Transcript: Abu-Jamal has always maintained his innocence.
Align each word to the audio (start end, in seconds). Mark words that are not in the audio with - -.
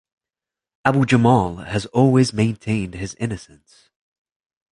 Abu-Jamal 0.83 1.57
has 1.67 1.85
always 1.87 2.33
maintained 2.33 2.95
his 2.95 3.13
innocence. 3.19 3.91